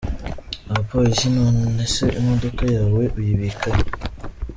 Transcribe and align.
Abapolisi: 0.69 1.25
None 1.35 1.83
se 1.93 2.05
imodoka 2.19 2.63
yawe 2.75 3.03
uyibika 3.17 3.69
he?. 3.75 3.83